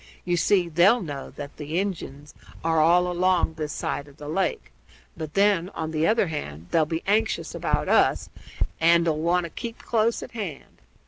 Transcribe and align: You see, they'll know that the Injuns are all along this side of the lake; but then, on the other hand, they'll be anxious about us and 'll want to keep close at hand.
You 0.25 0.35
see, 0.35 0.67
they'll 0.67 1.03
know 1.03 1.29
that 1.35 1.57
the 1.57 1.77
Injuns 1.77 2.33
are 2.63 2.79
all 2.81 3.05
along 3.07 3.53
this 3.53 3.71
side 3.71 4.07
of 4.07 4.17
the 4.17 4.27
lake; 4.27 4.71
but 5.15 5.35
then, 5.35 5.69
on 5.75 5.91
the 5.91 6.07
other 6.07 6.25
hand, 6.25 6.69
they'll 6.71 6.85
be 6.87 7.03
anxious 7.05 7.53
about 7.53 7.87
us 7.87 8.27
and 8.79 9.07
'll 9.07 9.19
want 9.21 9.43
to 9.43 9.51
keep 9.51 9.77
close 9.77 10.23
at 10.23 10.31
hand. 10.31 10.81